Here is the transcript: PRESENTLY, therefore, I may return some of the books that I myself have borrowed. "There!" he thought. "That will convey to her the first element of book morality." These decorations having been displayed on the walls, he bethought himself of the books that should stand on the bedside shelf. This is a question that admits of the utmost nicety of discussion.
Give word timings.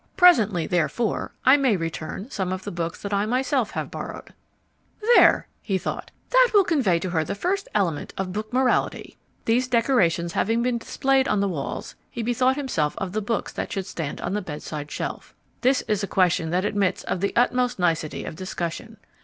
PRESENTLY, 0.17 0.65
therefore, 0.65 1.31
I 1.45 1.57
may 1.57 1.77
return 1.77 2.31
some 2.31 2.51
of 2.51 2.63
the 2.63 2.71
books 2.71 2.99
that 3.03 3.13
I 3.13 3.27
myself 3.27 3.69
have 3.73 3.91
borrowed. 3.91 4.33
"There!" 5.13 5.47
he 5.61 5.77
thought. 5.77 6.09
"That 6.31 6.49
will 6.55 6.63
convey 6.63 6.97
to 6.97 7.11
her 7.11 7.23
the 7.23 7.35
first 7.35 7.67
element 7.75 8.11
of 8.17 8.33
book 8.33 8.51
morality." 8.51 9.19
These 9.45 9.67
decorations 9.67 10.33
having 10.33 10.63
been 10.63 10.79
displayed 10.79 11.27
on 11.27 11.39
the 11.39 11.47
walls, 11.47 11.93
he 12.09 12.23
bethought 12.23 12.55
himself 12.55 12.95
of 12.97 13.11
the 13.11 13.21
books 13.21 13.53
that 13.53 13.71
should 13.71 13.85
stand 13.85 14.19
on 14.21 14.33
the 14.33 14.41
bedside 14.41 14.89
shelf. 14.89 15.35
This 15.61 15.83
is 15.83 16.01
a 16.01 16.07
question 16.07 16.49
that 16.49 16.65
admits 16.65 17.03
of 17.03 17.19
the 17.19 17.31
utmost 17.35 17.77
nicety 17.77 18.25
of 18.25 18.35
discussion. 18.35 18.97